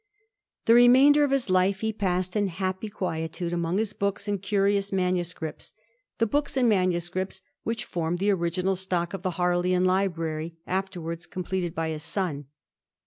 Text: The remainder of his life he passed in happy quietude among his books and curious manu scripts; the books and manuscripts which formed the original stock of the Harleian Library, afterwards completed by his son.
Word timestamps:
The 0.65 0.73
remainder 0.73 1.23
of 1.23 1.29
his 1.29 1.47
life 1.47 1.81
he 1.81 1.93
passed 1.93 2.35
in 2.35 2.47
happy 2.47 2.89
quietude 2.89 3.53
among 3.53 3.77
his 3.77 3.93
books 3.93 4.27
and 4.27 4.41
curious 4.41 4.91
manu 4.91 5.23
scripts; 5.23 5.73
the 6.17 6.25
books 6.25 6.57
and 6.57 6.67
manuscripts 6.67 7.43
which 7.61 7.85
formed 7.85 8.17
the 8.17 8.31
original 8.31 8.75
stock 8.75 9.13
of 9.13 9.21
the 9.21 9.33
Harleian 9.37 9.85
Library, 9.85 10.55
afterwards 10.65 11.27
completed 11.27 11.75
by 11.75 11.89
his 11.89 12.01
son. 12.01 12.45